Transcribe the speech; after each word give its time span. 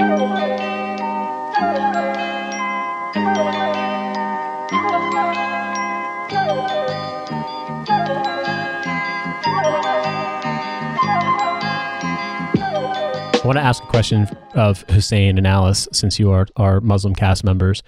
I 0.00 0.04
want 13.44 13.56
to 13.56 13.60
ask 13.60 13.82
a 13.82 13.86
question 13.86 14.28
of 14.54 14.82
Hussein 14.82 15.36
and 15.36 15.46
Alice, 15.46 15.88
since 15.92 16.20
you 16.20 16.30
are 16.30 16.46
our 16.56 16.80
Muslim 16.80 17.14
cast 17.14 17.42
members. 17.42 17.82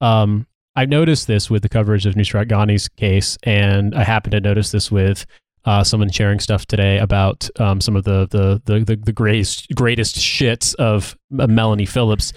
Um, 0.00 0.46
I 0.74 0.86
noticed 0.86 1.26
this 1.26 1.50
with 1.50 1.62
the 1.62 1.68
coverage 1.68 2.06
of 2.06 2.14
Nusrat 2.14 2.48
Ghani's 2.48 2.88
case, 2.88 3.36
and 3.42 3.94
I 3.94 4.04
happen 4.04 4.30
to 4.30 4.40
notice 4.40 4.70
this 4.70 4.90
with 4.90 5.26
uh, 5.64 5.84
someone 5.84 6.10
sharing 6.10 6.40
stuff 6.40 6.66
today 6.66 6.98
about 6.98 7.48
um, 7.60 7.80
some 7.80 7.96
of 7.96 8.04
the 8.04 8.26
the 8.30 8.60
the 8.64 8.84
the, 8.84 8.96
the 8.96 9.12
greatest 9.12 9.72
greatest 9.74 10.16
shits 10.16 10.74
of 10.76 11.16
Melanie 11.30 11.86
Phillips, 11.86 12.32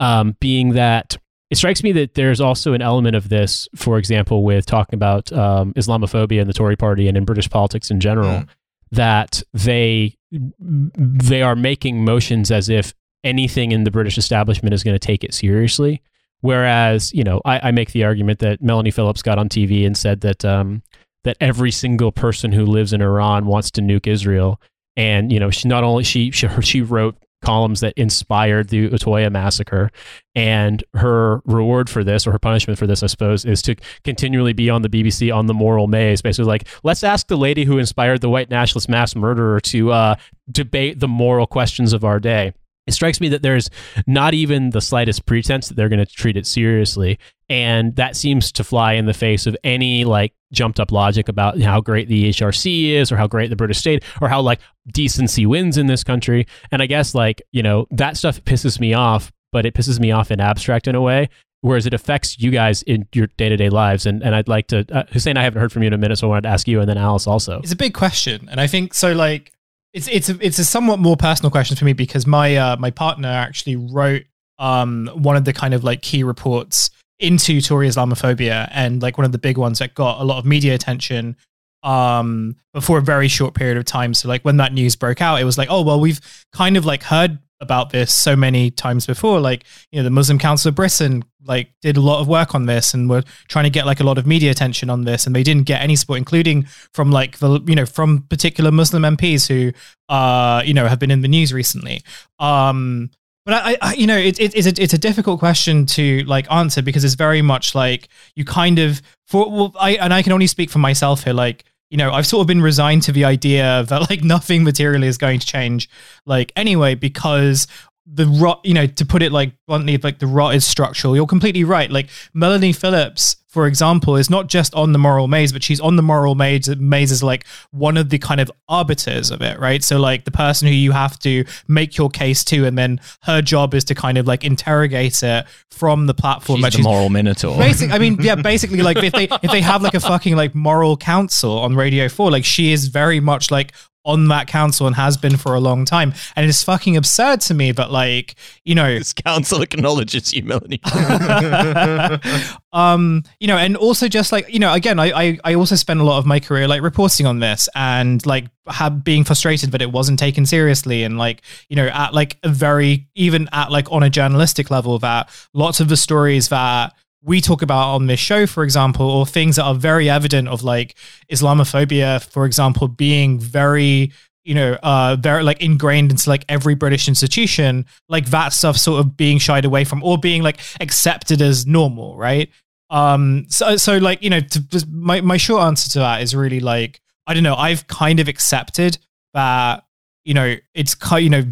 um, 0.00 0.36
being 0.40 0.70
that 0.70 1.18
it 1.50 1.56
strikes 1.56 1.82
me 1.82 1.92
that 1.92 2.14
there's 2.14 2.40
also 2.40 2.72
an 2.74 2.80
element 2.82 3.16
of 3.16 3.28
this, 3.28 3.68
for 3.74 3.98
example, 3.98 4.44
with 4.44 4.66
talking 4.66 4.96
about 4.96 5.32
um, 5.32 5.74
Islamophobia 5.74 6.40
in 6.40 6.46
the 6.46 6.52
Tory 6.52 6.76
party 6.76 7.08
and 7.08 7.16
in 7.16 7.24
British 7.24 7.50
politics 7.50 7.90
in 7.90 7.98
general, 7.98 8.42
mm. 8.42 8.48
that 8.92 9.42
they 9.52 10.16
they 10.30 11.42
are 11.42 11.56
making 11.56 12.04
motions 12.04 12.50
as 12.50 12.68
if 12.68 12.94
anything 13.24 13.72
in 13.72 13.84
the 13.84 13.90
British 13.90 14.16
establishment 14.16 14.72
is 14.72 14.84
going 14.84 14.94
to 14.94 14.98
take 14.98 15.24
it 15.24 15.34
seriously. 15.34 16.00
Whereas, 16.40 17.12
you 17.12 17.24
know, 17.24 17.42
I, 17.44 17.68
I, 17.68 17.70
make 17.70 17.92
the 17.92 18.04
argument 18.04 18.38
that 18.38 18.62
Melanie 18.62 18.90
Phillips 18.90 19.20
got 19.20 19.38
on 19.38 19.50
TV 19.50 19.86
and 19.86 19.94
said 19.94 20.22
that 20.22 20.42
um, 20.42 20.82
that 21.24 21.36
every 21.40 21.70
single 21.70 22.12
person 22.12 22.52
who 22.52 22.64
lives 22.64 22.92
in 22.92 23.02
Iran 23.02 23.46
wants 23.46 23.70
to 23.72 23.80
nuke 23.80 24.06
Israel, 24.06 24.60
and 24.96 25.32
you 25.32 25.40
know, 25.40 25.50
she 25.50 25.68
not 25.68 25.84
only 25.84 26.04
she 26.04 26.30
she, 26.30 26.48
she 26.60 26.82
wrote 26.82 27.16
columns 27.42 27.80
that 27.80 27.94
inspired 27.96 28.68
the 28.68 28.88
Utøya 28.88 29.30
massacre. 29.30 29.90
And 30.34 30.84
her 30.94 31.40
reward 31.44 31.90
for 31.90 32.04
this, 32.04 32.26
or 32.26 32.32
her 32.32 32.38
punishment 32.38 32.78
for 32.78 32.86
this, 32.86 33.02
I 33.02 33.06
suppose, 33.06 33.44
is 33.44 33.62
to 33.62 33.76
continually 34.04 34.52
be 34.52 34.70
on 34.70 34.82
the 34.82 34.88
BBC 34.88 35.34
on 35.34 35.46
the 35.46 35.54
moral 35.54 35.86
maze. 35.86 36.22
Basically, 36.22 36.48
like, 36.48 36.68
let's 36.84 37.02
ask 37.02 37.26
the 37.26 37.36
lady 37.36 37.64
who 37.64 37.78
inspired 37.78 38.20
the 38.20 38.30
white 38.30 38.50
nationalist 38.50 38.88
mass 38.88 39.16
murderer 39.16 39.60
to 39.60 39.90
uh, 39.90 40.14
debate 40.50 41.00
the 41.00 41.08
moral 41.08 41.46
questions 41.46 41.92
of 41.92 42.04
our 42.04 42.20
day. 42.20 42.52
It 42.90 42.94
strikes 42.94 43.20
me 43.20 43.28
that 43.28 43.42
there's 43.42 43.70
not 44.08 44.34
even 44.34 44.70
the 44.70 44.80
slightest 44.80 45.26
pretense 45.26 45.68
that 45.68 45.74
they're 45.74 45.88
going 45.88 46.04
to 46.04 46.12
treat 46.12 46.36
it 46.36 46.44
seriously. 46.44 47.20
And 47.48 47.94
that 47.94 48.16
seems 48.16 48.50
to 48.50 48.64
fly 48.64 48.94
in 48.94 49.06
the 49.06 49.14
face 49.14 49.46
of 49.46 49.56
any 49.62 50.04
like 50.04 50.32
jumped 50.52 50.80
up 50.80 50.90
logic 50.90 51.28
about 51.28 51.60
how 51.60 51.80
great 51.80 52.08
the 52.08 52.30
HRC 52.30 52.90
is 52.94 53.12
or 53.12 53.16
how 53.16 53.28
great 53.28 53.48
the 53.48 53.54
British 53.54 53.78
state 53.78 54.02
or 54.20 54.28
how 54.28 54.40
like 54.40 54.58
decency 54.92 55.46
wins 55.46 55.78
in 55.78 55.86
this 55.86 56.02
country. 56.02 56.48
And 56.72 56.82
I 56.82 56.86
guess 56.86 57.14
like, 57.14 57.40
you 57.52 57.62
know, 57.62 57.86
that 57.92 58.16
stuff 58.16 58.42
pisses 58.42 58.80
me 58.80 58.92
off, 58.92 59.30
but 59.52 59.64
it 59.64 59.74
pisses 59.74 60.00
me 60.00 60.10
off 60.10 60.32
in 60.32 60.40
abstract 60.40 60.88
in 60.88 60.96
a 60.96 61.00
way. 61.00 61.28
Whereas 61.60 61.86
it 61.86 61.94
affects 61.94 62.40
you 62.40 62.50
guys 62.50 62.82
in 62.82 63.06
your 63.14 63.28
day 63.36 63.50
to 63.50 63.56
day 63.56 63.68
lives, 63.68 64.06
and 64.06 64.22
and 64.22 64.34
I'd 64.34 64.48
like 64.48 64.68
to, 64.68 64.86
uh, 64.90 65.04
Hussein, 65.12 65.36
I 65.36 65.42
haven't 65.42 65.60
heard 65.60 65.70
from 65.70 65.82
you 65.82 65.88
in 65.88 65.92
a 65.92 65.98
minute, 65.98 66.16
so 66.16 66.26
I 66.26 66.30
wanted 66.30 66.44
to 66.44 66.48
ask 66.48 66.66
you, 66.66 66.80
and 66.80 66.88
then 66.88 66.96
Alice 66.96 67.26
also. 67.26 67.58
It's 67.58 67.70
a 67.70 67.76
big 67.76 67.92
question, 67.92 68.48
and 68.50 68.58
I 68.58 68.66
think 68.66 68.94
so. 68.94 69.12
Like, 69.12 69.52
it's 69.92 70.08
it's 70.08 70.28
a, 70.28 70.38
it's 70.40 70.58
a 70.58 70.64
somewhat 70.64 70.98
more 70.98 71.16
personal 71.16 71.50
question 71.50 71.76
for 71.76 71.84
me 71.84 71.92
because 71.92 72.26
my 72.26 72.56
uh, 72.56 72.76
my 72.76 72.90
partner 72.90 73.28
actually 73.28 73.76
wrote 73.76 74.22
um 74.58 75.08
one 75.14 75.36
of 75.36 75.44
the 75.44 75.52
kind 75.52 75.74
of 75.74 75.84
like 75.84 76.02
key 76.02 76.22
reports 76.22 76.90
into 77.18 77.60
Tory 77.60 77.88
Islamophobia 77.88 78.68
and 78.72 79.02
like 79.02 79.18
one 79.18 79.24
of 79.24 79.32
the 79.32 79.38
big 79.38 79.58
ones 79.58 79.78
that 79.78 79.94
got 79.94 80.20
a 80.20 80.24
lot 80.24 80.38
of 80.38 80.44
media 80.44 80.74
attention 80.74 81.36
um 81.82 82.56
before 82.74 82.98
a 82.98 83.02
very 83.02 83.28
short 83.28 83.54
period 83.54 83.76
of 83.76 83.84
time. 83.84 84.12
So 84.14 84.28
like 84.28 84.44
when 84.44 84.58
that 84.58 84.72
news 84.72 84.96
broke 84.96 85.20
out 85.20 85.40
it 85.40 85.44
was 85.44 85.58
like 85.58 85.68
oh 85.70 85.82
well 85.82 86.00
we've 86.00 86.20
kind 86.52 86.76
of 86.76 86.84
like 86.84 87.02
heard 87.02 87.38
about 87.60 87.90
this 87.90 88.12
so 88.14 88.34
many 88.34 88.70
times 88.70 89.06
before 89.06 89.38
like 89.40 89.64
you 89.92 89.98
know 89.98 90.04
the 90.04 90.10
muslim 90.10 90.38
council 90.38 90.70
of 90.70 90.74
britain 90.74 91.22
like 91.44 91.70
did 91.82 91.96
a 91.96 92.00
lot 92.00 92.20
of 92.20 92.28
work 92.28 92.54
on 92.54 92.66
this 92.66 92.94
and 92.94 93.08
were 93.08 93.22
trying 93.48 93.64
to 93.64 93.70
get 93.70 93.86
like 93.86 94.00
a 94.00 94.04
lot 94.04 94.18
of 94.18 94.26
media 94.26 94.50
attention 94.50 94.88
on 94.88 95.04
this 95.04 95.26
and 95.26 95.36
they 95.36 95.42
didn't 95.42 95.64
get 95.64 95.82
any 95.82 95.96
support 95.96 96.18
including 96.18 96.62
from 96.92 97.10
like 97.10 97.38
the 97.38 97.60
you 97.66 97.74
know 97.74 97.86
from 97.86 98.22
particular 98.30 98.70
muslim 98.70 99.02
mps 99.02 99.48
who 99.48 99.72
uh 100.08 100.62
you 100.64 100.72
know 100.72 100.86
have 100.86 100.98
been 100.98 101.10
in 101.10 101.20
the 101.20 101.28
news 101.28 101.52
recently 101.52 102.02
um 102.38 103.10
but 103.46 103.54
I, 103.54 103.78
I 103.80 103.94
you 103.94 104.06
know, 104.06 104.18
it, 104.18 104.38
it, 104.38 104.54
it's 104.54 104.66
a 104.66 104.82
it's 104.82 104.92
a 104.92 104.98
difficult 104.98 105.40
question 105.40 105.86
to 105.86 106.22
like 106.24 106.50
answer 106.52 106.82
because 106.82 107.04
it's 107.04 107.14
very 107.14 107.40
much 107.42 107.74
like 107.74 108.08
you 108.36 108.44
kind 108.44 108.78
of 108.78 109.00
for 109.26 109.50
well, 109.50 109.74
I 109.80 109.92
and 109.92 110.12
I 110.12 110.22
can 110.22 110.32
only 110.32 110.46
speak 110.46 110.70
for 110.70 110.78
myself 110.78 111.24
here. 111.24 111.32
Like 111.32 111.64
you 111.90 111.96
know, 111.96 112.12
I've 112.12 112.26
sort 112.26 112.42
of 112.42 112.46
been 112.46 112.62
resigned 112.62 113.02
to 113.04 113.12
the 113.12 113.24
idea 113.24 113.84
that 113.88 114.08
like 114.08 114.22
nothing 114.24 114.64
materially 114.64 115.08
is 115.08 115.18
going 115.18 115.40
to 115.40 115.46
change, 115.46 115.90
like 116.24 116.52
anyway, 116.56 116.94
because 116.94 117.66
the 118.12 118.26
rot, 118.26 118.60
you 118.64 118.74
know, 118.74 118.86
to 118.86 119.06
put 119.06 119.22
it 119.22 119.32
like 119.32 119.52
bluntly, 119.66 119.96
like 119.98 120.18
the 120.18 120.26
rot 120.26 120.54
is 120.54 120.66
structural. 120.66 121.14
You're 121.14 121.26
completely 121.26 121.64
right. 121.64 121.90
Like 121.90 122.08
Melanie 122.34 122.72
Phillips, 122.72 123.36
for 123.46 123.66
example, 123.66 124.16
is 124.16 124.28
not 124.28 124.48
just 124.48 124.74
on 124.74 124.92
the 124.92 124.98
moral 124.98 125.28
maze, 125.28 125.52
but 125.52 125.62
she's 125.62 125.80
on 125.80 125.96
the 125.96 126.02
moral 126.02 126.34
maze. 126.34 126.68
Maze 126.76 127.12
is 127.12 127.22
like 127.22 127.46
one 127.70 127.96
of 127.96 128.08
the 128.08 128.18
kind 128.18 128.40
of 128.40 128.50
arbiters 128.68 129.30
of 129.30 129.42
it, 129.42 129.58
right? 129.58 129.82
So 129.82 129.98
like 129.98 130.24
the 130.24 130.30
person 130.30 130.66
who 130.68 130.74
you 130.74 130.92
have 130.92 131.18
to 131.20 131.44
make 131.68 131.96
your 131.96 132.10
case 132.10 132.42
to, 132.44 132.66
and 132.66 132.76
then 132.76 133.00
her 133.22 133.42
job 133.42 133.74
is 133.74 133.84
to 133.84 133.94
kind 133.94 134.18
of 134.18 134.26
like 134.26 134.44
interrogate 134.44 135.22
it 135.22 135.46
from 135.70 136.06
the 136.06 136.14
platform. 136.14 136.62
She's 136.62 136.74
the 136.74 136.82
moral 136.82 137.10
minotaur. 137.10 137.58
Basically, 137.58 137.94
I 137.94 137.98
mean, 137.98 138.18
yeah, 138.20 138.34
basically, 138.42 138.82
like 138.82 138.98
if 138.98 139.12
they 139.12 139.28
if 139.42 139.50
they 139.50 139.60
have 139.60 139.82
like 139.82 139.94
a 139.94 140.00
fucking 140.00 140.34
like 140.34 140.54
moral 140.54 140.96
council 140.96 141.58
on 141.58 141.76
Radio 141.76 142.08
Four, 142.08 142.30
like 142.30 142.44
she 142.44 142.72
is 142.72 142.88
very 142.88 143.20
much 143.20 143.50
like 143.50 143.72
on 144.10 144.28
that 144.28 144.46
council 144.46 144.86
and 144.86 144.96
has 144.96 145.16
been 145.16 145.36
for 145.36 145.54
a 145.54 145.60
long 145.60 145.84
time. 145.84 146.12
And 146.36 146.48
it's 146.48 146.62
fucking 146.62 146.96
absurd 146.96 147.40
to 147.42 147.54
me 147.54 147.72
But 147.72 147.90
like, 147.90 148.34
you 148.64 148.74
know, 148.74 148.98
this 148.98 149.12
council 149.12 149.62
acknowledges 149.62 150.30
humility. 150.30 150.80
um, 152.72 153.22
you 153.38 153.46
know, 153.46 153.56
and 153.56 153.76
also 153.76 154.08
just 154.08 154.32
like, 154.32 154.52
you 154.52 154.58
know, 154.58 154.72
again, 154.72 154.98
I, 154.98 155.12
I, 155.12 155.38
I 155.44 155.54
also 155.54 155.76
spent 155.76 156.00
a 156.00 156.04
lot 156.04 156.18
of 156.18 156.26
my 156.26 156.40
career 156.40 156.68
like 156.68 156.82
reporting 156.82 157.26
on 157.26 157.38
this 157.40 157.68
and 157.74 158.24
like 158.26 158.46
have 158.66 159.02
being 159.04 159.24
frustrated 159.24 159.72
that 159.72 159.82
it 159.82 159.92
wasn't 159.92 160.18
taken 160.18 160.46
seriously 160.46 161.02
and 161.02 161.18
like, 161.18 161.42
you 161.68 161.76
know, 161.76 161.86
at 161.88 162.14
like 162.14 162.38
a 162.42 162.48
very 162.48 163.08
even 163.14 163.48
at 163.52 163.70
like 163.70 163.90
on 163.90 164.02
a 164.02 164.10
journalistic 164.10 164.70
level 164.70 164.98
that 164.98 165.30
lots 165.54 165.80
of 165.80 165.88
the 165.88 165.96
stories 165.96 166.48
that 166.48 166.94
we 167.22 167.40
talk 167.40 167.62
about 167.62 167.94
on 167.94 168.06
this 168.06 168.20
show, 168.20 168.46
for 168.46 168.64
example, 168.64 169.08
or 169.08 169.26
things 169.26 169.56
that 169.56 169.64
are 169.64 169.74
very 169.74 170.08
evident 170.08 170.48
of 170.48 170.62
like 170.62 170.96
Islamophobia, 171.30 172.24
for 172.24 172.46
example, 172.46 172.88
being 172.88 173.38
very, 173.38 174.12
you 174.44 174.54
know, 174.54 174.78
uh, 174.82 175.16
very 175.20 175.42
like 175.42 175.60
ingrained 175.60 176.10
into 176.10 176.30
like 176.30 176.44
every 176.48 176.74
British 176.74 177.08
institution, 177.08 177.84
like 178.08 178.26
that 178.26 178.52
stuff 178.52 178.76
sort 178.76 179.00
of 179.00 179.16
being 179.16 179.38
shied 179.38 179.64
away 179.64 179.84
from 179.84 180.02
or 180.02 180.16
being 180.16 180.42
like 180.42 180.60
accepted 180.80 181.42
as 181.42 181.66
normal, 181.66 182.16
right? 182.16 182.50
Um, 182.88 183.44
so, 183.48 183.76
so 183.76 183.98
like, 183.98 184.22
you 184.22 184.30
know, 184.30 184.40
to, 184.40 184.86
my, 184.90 185.20
my 185.20 185.36
short 185.36 185.62
answer 185.62 185.90
to 185.90 185.98
that 186.00 186.22
is 186.22 186.34
really 186.34 186.60
like, 186.60 187.00
I 187.26 187.34
don't 187.34 187.42
know, 187.42 187.54
I've 187.54 187.86
kind 187.86 188.18
of 188.18 188.28
accepted 188.28 188.98
that, 189.34 189.84
you 190.24 190.34
know, 190.34 190.56
it's 190.74 190.94
kind, 190.94 191.22
you 191.22 191.30
know, 191.30 191.44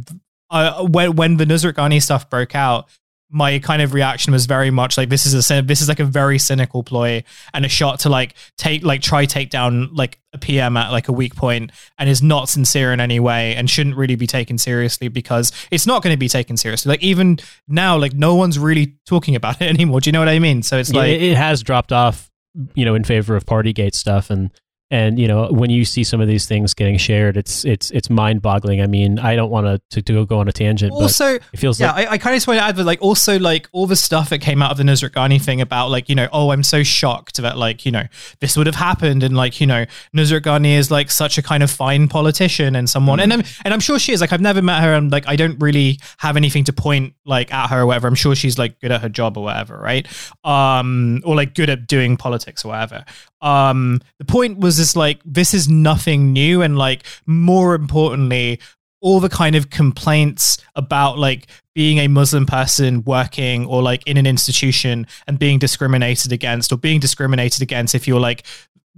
uh, 0.51 0.85
when, 0.87 1.15
when 1.15 1.37
the 1.37 1.45
Nusrat 1.45 1.75
Ghani 1.75 2.03
stuff 2.03 2.31
broke 2.31 2.55
out, 2.55 2.89
my 3.31 3.59
kind 3.59 3.83
of 3.83 3.93
reaction 3.93 4.33
was 4.33 4.47
very 4.47 4.71
much 4.71 4.97
like 4.97 5.11
this 5.11 5.27
is 5.27 5.51
a 5.51 5.63
this 5.63 5.83
is 5.83 5.89
like 5.89 6.01
a 6.01 6.05
very 6.05 6.39
cynical 6.39 6.83
ploy 6.83 7.23
and 7.53 7.67
a 7.67 7.69
shot 7.69 8.01
to 8.01 8.09
like 8.09 8.35
take 8.57 8.83
like 8.83 9.03
try 9.03 9.27
take 9.27 9.51
down 9.51 9.95
like 9.95 10.19
a 10.33 10.39
PM 10.39 10.77
at 10.77 10.91
like 10.91 11.09
a 11.09 11.13
weak 11.13 11.35
point 11.35 11.71
and 11.99 12.09
is 12.09 12.23
not 12.23 12.49
sincere 12.49 12.93
in 12.93 13.01
any 13.01 13.21
way 13.21 13.55
and 13.55 13.69
shouldn't 13.69 13.97
really 13.97 14.15
be 14.15 14.27
taken 14.27 14.57
seriously 14.57 15.09
because 15.09 15.53
it's 15.71 15.87
not 15.87 16.03
going 16.03 16.13
to 16.13 16.19
be 16.19 16.29
taken 16.29 16.57
seriously. 16.57 16.91
Like 16.91 17.03
even 17.03 17.39
now, 17.67 17.99
like 17.99 18.15
no 18.15 18.35
one's 18.35 18.59
really 18.59 18.95
talking 19.07 19.37
about 19.37 19.61
it 19.61 19.69
anymore. 19.75 20.01
Do 20.01 20.09
you 20.09 20.13
know 20.13 20.21
what 20.21 20.29
I 20.29 20.39
mean? 20.39 20.63
So 20.63 20.79
it's 20.79 20.93
like 20.93 21.21
it 21.21 21.37
has 21.37 21.63
dropped 21.63 21.93
off, 21.93 22.31
you 22.75 22.85
know, 22.85 22.95
in 22.95 23.05
favor 23.05 23.37
of 23.37 23.45
Partygate 23.45 23.95
stuff 23.95 24.31
and 24.31 24.51
and 24.91 25.19
you 25.19 25.29
know 25.29 25.49
when 25.51 25.71
you 25.71 25.85
see 25.85 26.03
some 26.03 26.21
of 26.21 26.29
these 26.29 26.47
things 26.47 26.73
getting 26.73 26.97
shared 26.97 27.37
it's 27.37 27.65
it's 27.65 27.91
it's 27.91 28.09
mind-boggling. 28.09 28.81
I 28.81 28.87
mean 28.87 29.19
i 29.19 29.37
don't 29.37 29.51
want 29.51 29.83
to 29.91 30.03
to 30.03 30.27
go 30.27 30.39
on 30.39 30.49
a 30.49 30.53
tangent 30.53 30.93
also 30.93 31.35
it 31.35 31.57
feels 31.57 31.79
yeah 31.81 31.93
like 31.93 32.09
i, 32.09 32.13
I 32.13 32.19
kind 32.19 32.35
of 32.35 32.39
just 32.39 32.47
want 32.47 32.59
to 32.59 32.65
add 32.65 32.77
that 32.77 32.85
like 32.85 33.03
also 33.03 33.39
like 33.39 33.69
all 33.73 33.87
the 33.87 33.97
stuff 33.97 34.31
that 34.31 34.39
came 34.39 34.63
out 34.63 34.71
of 34.71 34.79
the 34.79 34.85
Nusrat 34.85 35.11
Ghani 35.11 35.41
thing 35.43 35.61
about 35.61 35.91
like 35.91 36.09
you 36.09 36.15
know 36.15 36.29
oh 36.33 36.51
i'm 36.51 36.63
so 36.63 36.83
shocked 36.83 37.37
that 37.39 37.57
like 37.59 37.85
you 37.85 37.93
know 37.93 38.05
this 38.41 38.57
would 38.57 38.67
have 38.67 38.77
happened 38.77 39.23
and 39.23 39.37
like 39.37 39.61
you 39.61 39.67
know 39.67 39.85
Nusrat 40.17 40.41
Ghani 40.41 40.77
is 40.77 40.91
like 40.91 41.11
such 41.11 41.39
a 41.39 41.43
kind 41.43 41.63
of 41.63 41.71
fine 41.71 42.09
politician 42.09 42.75
and 42.75 42.89
someone 42.89 43.19
mm. 43.19 43.25
and 43.25 43.33
I'm, 43.33 43.43
and 43.65 43.75
I'm 43.75 43.81
sure 43.81 43.99
she 43.99 44.13
is. 44.13 44.21
Like 44.21 44.33
i've 44.33 44.41
never 44.41 44.63
met 44.63 44.83
her 44.83 44.95
and 44.95 45.11
like 45.11 45.27
i 45.27 45.37
don't 45.37 45.59
really 45.59 45.99
have 46.19 46.37
anything 46.37 46.65
to 46.65 46.73
point 46.73 47.15
like 47.25 47.53
at 47.53 47.69
her 47.69 47.83
or 47.83 47.87
whatever. 47.87 48.09
I'm 48.09 48.15
sure 48.15 48.35
she's 48.35 48.59
like 48.59 48.81
good 48.81 48.91
at 48.91 49.03
her 49.03 49.09
job 49.09 49.37
or 49.37 49.45
whatever 49.45 49.79
right? 49.79 50.07
Um 50.45 51.21
or 51.25 51.37
like 51.37 51.55
good 51.55 51.71
at 51.71 51.87
doing 51.87 52.17
politics 52.17 52.65
or 52.65 52.69
whatever. 52.69 53.05
Um 53.41 54.01
the 54.19 54.25
point 54.25 54.59
was 54.59 54.78
just 54.79 54.97
like 54.97 55.21
this 55.25 55.53
is 55.53 55.69
nothing 55.69 56.33
new. 56.33 56.63
And 56.63 56.79
like 56.79 57.05
more 57.27 57.75
importantly 57.75 58.61
all 59.01 59.21
the 59.21 59.29
kind 59.29 59.55
of 59.55 59.71
complaints 59.71 60.59
about 60.75 61.19
like 61.19 61.47
being 61.75 61.99
a 61.99 62.09
muslim 62.09 62.47
person 62.47 63.03
working 63.05 63.65
or 63.67 63.83
like 63.83 64.07
in 64.07 64.17
an 64.17 64.27
institution 64.27 65.07
and 65.27 65.39
being 65.39 65.59
discriminated 65.59 66.33
against 66.33 66.73
or 66.73 66.77
being 66.77 66.99
discriminated 66.99 67.63
against 67.63 67.95
if 67.95 68.09
you're 68.09 68.21
like 68.21 68.45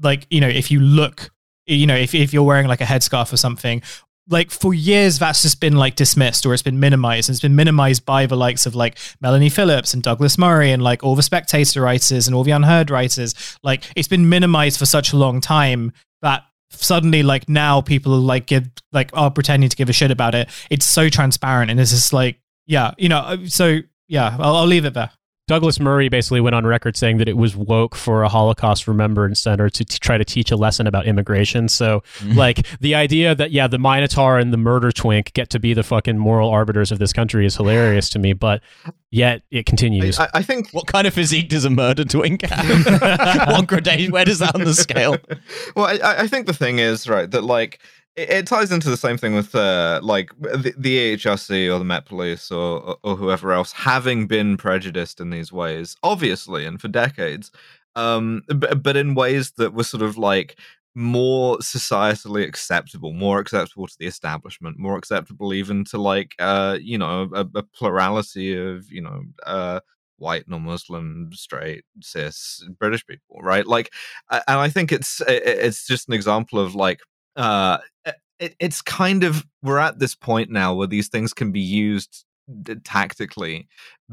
like 0.02 0.26
you 0.30 0.40
know 0.40 0.48
if 0.48 0.70
you 0.70 0.80
look 0.80 1.30
you 1.66 1.86
know 1.86 1.96
if, 1.96 2.14
if 2.14 2.32
you're 2.32 2.42
wearing 2.42 2.66
like 2.66 2.80
a 2.80 2.84
headscarf 2.84 3.32
or 3.32 3.36
something 3.36 3.82
like 4.30 4.50
for 4.50 4.72
years 4.72 5.18
that's 5.18 5.42
just 5.42 5.60
been 5.60 5.76
like 5.76 5.96
dismissed 5.96 6.46
or 6.46 6.54
it's 6.54 6.62
been 6.62 6.80
minimized. 6.80 7.28
And 7.28 7.34
it's 7.34 7.42
been 7.42 7.56
minimized 7.56 8.06
by 8.06 8.26
the 8.26 8.36
likes 8.36 8.64
of 8.64 8.74
like 8.74 8.98
melanie 9.20 9.50
phillips 9.50 9.92
and 9.92 10.02
douglas 10.02 10.38
murray 10.38 10.70
and 10.70 10.82
like 10.82 11.02
all 11.04 11.16
the 11.16 11.22
spectator 11.22 11.82
writers 11.82 12.26
and 12.26 12.34
all 12.34 12.44
the 12.44 12.52
UnHerd 12.52 12.90
writers. 12.90 13.58
Like 13.62 13.84
it's 13.96 14.08
been 14.08 14.28
minimized 14.28 14.78
for 14.78 14.86
such 14.86 15.12
a 15.12 15.16
long 15.16 15.40
time 15.40 15.92
that 16.22 16.44
suddenly 16.70 17.22
like 17.22 17.48
now 17.48 17.80
people 17.80 18.12
like 18.12 18.46
give 18.46 18.70
like 18.92 19.10
are 19.12 19.30
pretending 19.30 19.68
to 19.68 19.76
give 19.76 19.88
a 19.88 19.92
shit 19.92 20.10
about 20.10 20.34
it. 20.34 20.48
It's 20.70 20.86
so 20.86 21.08
transparent 21.08 21.70
and 21.70 21.80
it's 21.80 21.90
just 21.90 22.12
like 22.12 22.40
yeah 22.70 22.92
you 22.96 23.08
know 23.08 23.18
uh, 23.18 23.36
so 23.46 23.80
yeah 24.08 24.36
i'll, 24.38 24.56
I'll 24.56 24.66
leave 24.66 24.84
it 24.84 24.94
there 24.94 25.10
Douglas 25.50 25.80
Murray 25.80 26.08
basically 26.08 26.40
went 26.40 26.54
on 26.54 26.64
record 26.64 26.96
saying 26.96 27.16
that 27.16 27.28
it 27.28 27.36
was 27.36 27.56
woke 27.56 27.96
for 27.96 28.22
a 28.22 28.28
Holocaust 28.28 28.86
Remembrance 28.86 29.40
Center 29.40 29.68
to, 29.68 29.84
to 29.84 29.98
try 29.98 30.16
to 30.16 30.24
teach 30.24 30.52
a 30.52 30.56
lesson 30.56 30.86
about 30.86 31.06
immigration. 31.06 31.68
So, 31.68 32.04
mm-hmm. 32.18 32.38
like, 32.38 32.64
the 32.78 32.94
idea 32.94 33.34
that, 33.34 33.50
yeah, 33.50 33.66
the 33.66 33.80
Minotaur 33.80 34.38
and 34.38 34.52
the 34.52 34.56
murder 34.56 34.92
twink 34.92 35.32
get 35.32 35.50
to 35.50 35.58
be 35.58 35.74
the 35.74 35.82
fucking 35.82 36.16
moral 36.16 36.50
arbiters 36.50 36.92
of 36.92 37.00
this 37.00 37.12
country 37.12 37.46
is 37.46 37.56
hilarious 37.56 38.08
to 38.10 38.20
me, 38.20 38.32
but 38.32 38.62
yet 39.10 39.42
it 39.50 39.66
continues. 39.66 40.20
I, 40.20 40.28
I 40.34 40.42
think. 40.44 40.70
What 40.70 40.86
kind 40.86 41.08
of 41.08 41.14
physique 41.14 41.48
does 41.48 41.64
a 41.64 41.70
murder 41.70 42.04
twink 42.04 42.42
have? 42.42 42.86
what 43.48 43.66
gradation? 43.66 44.12
Where 44.12 44.24
does 44.24 44.38
that 44.38 44.54
on 44.54 44.62
the 44.62 44.74
scale? 44.74 45.16
Well, 45.74 45.86
I, 45.86 46.22
I 46.22 46.26
think 46.28 46.46
the 46.46 46.52
thing 46.52 46.78
is, 46.78 47.08
right, 47.08 47.28
that, 47.30 47.42
like, 47.42 47.80
it, 48.28 48.46
ties 48.46 48.72
into 48.72 48.90
the 48.90 48.96
same 48.96 49.16
thing 49.16 49.34
with 49.34 49.54
uh, 49.54 50.00
like 50.02 50.30
the, 50.40 50.74
the 50.76 51.16
EHRC 51.16 51.72
or 51.72 51.78
the 51.78 51.84
Met 51.84 52.04
Police 52.04 52.50
or, 52.50 52.96
or 53.02 53.16
whoever 53.16 53.52
else 53.52 53.72
having 53.72 54.26
been 54.26 54.56
prejudiced 54.56 55.20
in 55.20 55.30
these 55.30 55.52
ways, 55.52 55.96
obviously, 56.02 56.66
and 56.66 56.80
for 56.80 56.88
decades, 56.88 57.50
um, 57.96 58.42
but, 58.48 58.82
but 58.82 58.96
in 58.96 59.14
ways 59.14 59.52
that 59.52 59.74
were 59.74 59.84
sort 59.84 60.02
of 60.02 60.18
like 60.18 60.56
more 60.94 61.58
societally 61.58 62.46
acceptable, 62.46 63.12
more 63.12 63.38
acceptable 63.38 63.86
to 63.86 63.96
the 63.98 64.06
establishment, 64.06 64.78
more 64.78 64.96
acceptable 64.96 65.54
even 65.54 65.84
to 65.84 65.98
like 65.98 66.34
uh, 66.38 66.78
you 66.80 66.98
know 66.98 67.28
a, 67.32 67.46
a 67.54 67.62
plurality 67.62 68.56
of 68.56 68.90
you 68.90 69.00
know 69.00 69.22
uh, 69.46 69.80
white, 70.20 70.48
non-Muslim, 70.48 71.30
straight, 71.32 71.84
cis 72.00 72.64
British 72.78 73.04
people, 73.06 73.40
right? 73.40 73.66
Like, 73.66 73.92
and 74.30 74.42
I 74.46 74.68
think 74.68 74.92
it's 74.92 75.20
it's 75.26 75.86
just 75.86 76.08
an 76.08 76.14
example 76.14 76.58
of 76.60 76.74
like 76.74 77.00
uh, 77.36 77.78
it, 78.38 78.56
it's 78.58 78.82
kind 78.82 79.22
of 79.22 79.46
we're 79.62 79.78
at 79.78 79.98
this 79.98 80.14
point 80.14 80.50
now 80.50 80.74
where 80.74 80.86
these 80.86 81.08
things 81.08 81.32
can 81.32 81.52
be 81.52 81.60
used 81.60 82.24
tactically 82.84 83.68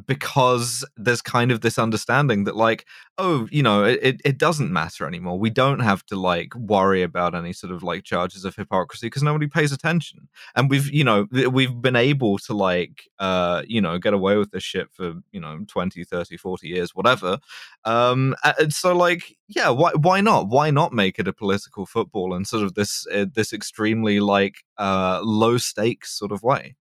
because 0.05 0.85
there's 0.95 1.21
kind 1.21 1.51
of 1.51 1.61
this 1.61 1.79
understanding 1.79 2.43
that 2.43 2.55
like 2.55 2.85
oh 3.17 3.47
you 3.51 3.63
know 3.63 3.83
it, 3.83 4.21
it 4.23 4.37
doesn't 4.37 4.71
matter 4.71 5.07
anymore. 5.07 5.39
We 5.39 5.49
don't 5.49 5.79
have 5.79 6.05
to 6.07 6.15
like 6.15 6.53
worry 6.55 7.01
about 7.01 7.33
any 7.33 7.53
sort 7.53 7.73
of 7.73 7.81
like 7.81 8.03
charges 8.03 8.45
of 8.45 8.55
hypocrisy 8.55 9.07
because 9.07 9.23
nobody 9.23 9.47
pays 9.47 9.71
attention. 9.71 10.27
And 10.55 10.69
we've 10.69 10.91
you 10.91 11.03
know 11.03 11.27
we've 11.31 11.81
been 11.81 11.95
able 11.95 12.37
to 12.39 12.53
like 12.53 13.09
uh 13.19 13.63
you 13.67 13.81
know 13.81 13.97
get 13.97 14.13
away 14.13 14.37
with 14.37 14.51
this 14.51 14.63
shit 14.63 14.91
for 14.91 15.15
you 15.31 15.39
know 15.39 15.59
20 15.67 16.03
30 16.03 16.37
40 16.37 16.67
years 16.67 16.93
whatever. 16.93 17.39
Um 17.85 18.35
and 18.59 18.73
so 18.73 18.95
like 18.95 19.35
yeah 19.47 19.69
why 19.69 19.91
why 19.93 20.21
not? 20.21 20.49
Why 20.49 20.69
not 20.69 20.93
make 20.93 21.17
it 21.17 21.27
a 21.27 21.33
political 21.33 21.85
football 21.85 22.35
in 22.35 22.45
sort 22.45 22.63
of 22.63 22.75
this 22.75 23.07
uh, 23.13 23.25
this 23.33 23.51
extremely 23.53 24.19
like 24.19 24.57
uh 24.77 25.21
low 25.23 25.57
stakes 25.57 26.11
sort 26.17 26.31
of 26.31 26.43
way 26.43 26.75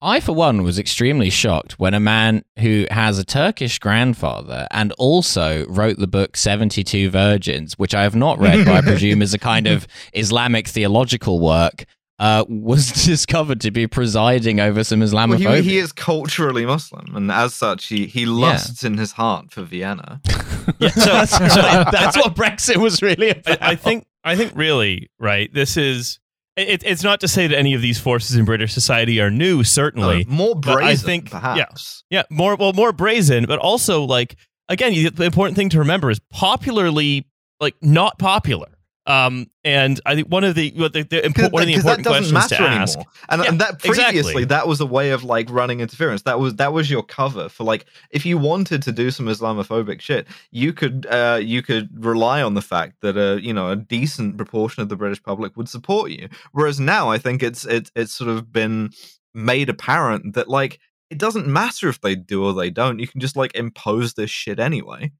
I, 0.00 0.20
for 0.20 0.32
one, 0.32 0.62
was 0.62 0.78
extremely 0.78 1.28
shocked 1.28 1.78
when 1.80 1.92
a 1.92 2.00
man 2.00 2.44
who 2.60 2.86
has 2.90 3.18
a 3.18 3.24
Turkish 3.24 3.80
grandfather 3.80 4.68
and 4.70 4.92
also 4.92 5.66
wrote 5.66 5.98
the 5.98 6.06
book 6.06 6.36
72 6.36 7.10
Virgins, 7.10 7.74
which 7.78 7.96
I 7.96 8.02
have 8.02 8.14
not 8.14 8.38
read, 8.38 8.64
but 8.64 8.74
I 8.74 8.80
presume 8.82 9.22
is 9.22 9.34
a 9.34 9.38
kind 9.38 9.66
of 9.66 9.88
Islamic 10.12 10.68
theological 10.68 11.40
work, 11.40 11.84
uh, 12.20 12.44
was 12.48 12.90
discovered 13.06 13.60
to 13.62 13.70
be 13.70 13.86
presiding 13.86 14.60
over 14.60 14.84
some 14.84 15.00
Islamophobia. 15.00 15.44
Well, 15.44 15.54
he, 15.56 15.70
he, 15.70 15.78
is 15.78 15.92
culturally 15.92 16.66
Muslim, 16.66 17.14
and 17.16 17.30
as 17.30 17.54
such, 17.54 17.86
he, 17.86 18.06
he 18.06 18.26
lusts 18.26 18.82
yeah. 18.82 18.88
in 18.88 18.98
his 18.98 19.12
heart 19.12 19.52
for 19.52 19.62
Vienna. 19.62 20.20
yeah, 20.78 20.90
so, 20.90 21.24
so 21.24 21.62
that's 21.90 22.16
what 22.16 22.34
Brexit 22.34 22.76
was 22.76 23.02
really 23.02 23.30
about. 23.30 23.62
I, 23.62 23.70
I 23.70 23.74
think, 23.74 24.06
I 24.24 24.36
think, 24.36 24.52
really, 24.54 25.10
right. 25.18 25.52
This 25.52 25.76
is 25.76 26.18
it, 26.58 26.82
it's 26.84 27.02
not 27.02 27.20
to 27.20 27.28
say 27.28 27.46
that 27.46 27.56
any 27.56 27.74
of 27.74 27.82
these 27.82 27.98
forces 27.98 28.36
in 28.36 28.44
British 28.44 28.72
society 28.72 29.20
are 29.20 29.30
new, 29.30 29.62
certainly. 29.64 30.24
Uh, 30.24 30.30
more 30.30 30.54
brazen, 30.54 30.84
I 30.84 30.94
think, 30.96 31.30
perhaps. 31.30 32.04
Yeah, 32.10 32.18
yeah, 32.18 32.36
more 32.36 32.56
well, 32.56 32.72
more 32.72 32.92
brazen, 32.92 33.46
but 33.46 33.58
also 33.58 34.04
like 34.04 34.36
again, 34.68 34.92
the 35.14 35.24
important 35.24 35.56
thing 35.56 35.70
to 35.70 35.78
remember 35.78 36.10
is 36.10 36.20
popularly 36.30 37.26
like 37.60 37.74
not 37.82 38.18
popular. 38.18 38.77
Um, 39.08 39.50
and 39.64 39.98
I 40.04 40.14
think 40.14 40.28
one 40.28 40.44
of 40.44 40.54
the, 40.54 40.68
the, 40.68 40.88
the 40.90 41.22
impo- 41.22 41.50
one 41.50 41.62
of 41.62 41.66
the 41.66 41.72
important 41.72 42.06
questions 42.06 42.46
to 42.48 42.60
ask, 42.60 42.98
and, 43.30 43.42
yeah, 43.42 43.48
and 43.48 43.58
that 43.58 43.78
previously 43.78 44.18
exactly. 44.18 44.44
that 44.44 44.68
was 44.68 44.82
a 44.82 44.86
way 44.86 45.12
of 45.12 45.24
like 45.24 45.48
running 45.48 45.80
interference. 45.80 46.22
That 46.22 46.38
was 46.38 46.56
that 46.56 46.74
was 46.74 46.90
your 46.90 47.02
cover 47.02 47.48
for 47.48 47.64
like 47.64 47.86
if 48.10 48.26
you 48.26 48.36
wanted 48.36 48.82
to 48.82 48.92
do 48.92 49.10
some 49.10 49.24
Islamophobic 49.24 50.02
shit, 50.02 50.26
you 50.50 50.74
could 50.74 51.06
uh, 51.06 51.40
you 51.42 51.62
could 51.62 51.88
rely 52.04 52.42
on 52.42 52.52
the 52.52 52.60
fact 52.60 53.00
that 53.00 53.16
a 53.16 53.42
you 53.42 53.54
know 53.54 53.70
a 53.70 53.76
decent 53.76 54.36
proportion 54.36 54.82
of 54.82 54.90
the 54.90 54.96
British 54.96 55.22
public 55.22 55.56
would 55.56 55.70
support 55.70 56.10
you. 56.10 56.28
Whereas 56.52 56.78
now, 56.78 57.10
I 57.10 57.16
think 57.16 57.42
it's 57.42 57.64
it's 57.64 57.90
it's 57.96 58.12
sort 58.12 58.28
of 58.28 58.52
been 58.52 58.90
made 59.34 59.70
apparent 59.70 60.34
that 60.34 60.48
like 60.48 60.80
it 61.08 61.16
doesn't 61.16 61.46
matter 61.46 61.88
if 61.88 61.98
they 62.02 62.14
do 62.14 62.44
or 62.44 62.52
they 62.52 62.68
don't. 62.68 62.98
You 62.98 63.08
can 63.08 63.22
just 63.22 63.36
like 63.36 63.54
impose 63.54 64.12
this 64.14 64.30
shit 64.30 64.58
anyway. 64.58 65.12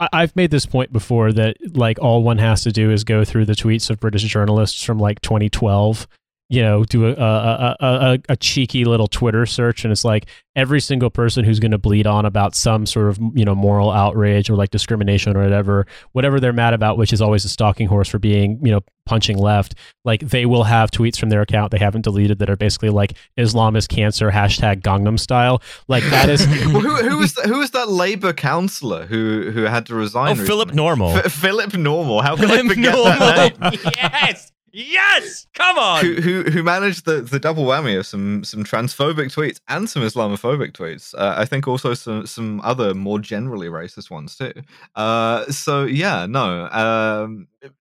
I've 0.00 0.34
made 0.36 0.50
this 0.50 0.66
point 0.66 0.92
before 0.92 1.32
that 1.32 1.56
like 1.76 1.98
all 2.00 2.22
one 2.22 2.38
has 2.38 2.62
to 2.62 2.72
do 2.72 2.90
is 2.90 3.02
go 3.04 3.24
through 3.24 3.46
the 3.46 3.54
tweets 3.54 3.90
of 3.90 3.98
British 3.98 4.22
journalists 4.22 4.82
from 4.84 4.98
like 4.98 5.20
2012 5.20 6.06
you 6.50 6.62
know, 6.62 6.82
do 6.84 7.06
a, 7.06 7.12
a, 7.12 7.76
a, 7.78 8.18
a, 8.30 8.36
cheeky 8.36 8.86
little 8.86 9.06
Twitter 9.06 9.44
search, 9.44 9.84
and 9.84 9.92
it's 9.92 10.04
like 10.04 10.26
every 10.56 10.80
single 10.80 11.10
person 11.10 11.44
who's 11.44 11.60
going 11.60 11.72
to 11.72 11.78
bleed 11.78 12.06
on 12.06 12.24
about 12.24 12.54
some 12.54 12.86
sort 12.86 13.08
of 13.08 13.18
you 13.34 13.44
know 13.44 13.54
moral 13.54 13.90
outrage 13.90 14.48
or 14.48 14.54
like 14.54 14.70
discrimination 14.70 15.36
or 15.36 15.42
whatever, 15.42 15.86
whatever 16.12 16.40
they're 16.40 16.54
mad 16.54 16.72
about, 16.72 16.96
which 16.96 17.12
is 17.12 17.20
always 17.20 17.44
a 17.44 17.50
stalking 17.50 17.86
horse 17.86 18.08
for 18.08 18.18
being 18.18 18.58
you 18.64 18.70
know 18.70 18.80
punching 19.04 19.36
left. 19.36 19.74
Like 20.06 20.20
they 20.20 20.46
will 20.46 20.64
have 20.64 20.90
tweets 20.90 21.18
from 21.18 21.28
their 21.28 21.42
account 21.42 21.70
they 21.70 21.78
haven't 21.78 22.02
deleted 22.02 22.38
that 22.38 22.48
are 22.48 22.56
basically 22.56 22.90
like 22.90 23.12
Islam 23.36 23.76
is 23.76 23.86
cancer 23.86 24.30
hashtag 24.30 24.80
Gangnam 24.80 25.20
style. 25.20 25.60
Like 25.86 26.04
that 26.04 26.30
is 26.30 26.46
well, 26.72 26.80
who 26.80 26.96
who 26.96 27.18
was 27.18 27.34
who 27.44 27.58
was 27.58 27.72
that 27.72 27.90
Labour 27.90 28.32
councillor 28.32 29.04
who 29.04 29.50
who 29.50 29.64
had 29.64 29.84
to 29.86 29.94
resign? 29.94 30.28
Oh, 30.28 30.30
recently? 30.30 30.46
Philip 30.46 30.74
Normal. 30.74 31.10
F- 31.18 31.30
Philip 31.30 31.74
Normal. 31.74 32.22
How 32.22 32.36
can 32.36 32.48
Philip 32.48 32.64
I 32.64 32.68
forget 32.68 32.94
Normal. 32.94 33.18
that 33.18 33.60
name? 33.60 33.80
yes. 33.96 34.52
Yes, 34.72 35.46
come 35.54 35.78
on. 35.78 36.04
Who, 36.04 36.14
who 36.20 36.42
who 36.44 36.62
managed 36.62 37.04
the, 37.04 37.20
the 37.20 37.38
double 37.38 37.64
whammy 37.64 37.98
of 37.98 38.06
some 38.06 38.44
some 38.44 38.64
transphobic 38.64 39.32
tweets 39.32 39.60
and 39.68 39.88
some 39.88 40.02
Islamophobic 40.02 40.72
tweets. 40.72 41.14
Uh, 41.16 41.34
I 41.36 41.44
think 41.44 41.66
also 41.66 41.94
some 41.94 42.26
some 42.26 42.60
other 42.62 42.94
more 42.94 43.18
generally 43.18 43.68
racist 43.68 44.10
ones 44.10 44.36
too. 44.36 44.52
Uh, 44.94 45.46
so 45.46 45.84
yeah, 45.84 46.26
no, 46.26 46.68
um, 46.68 47.48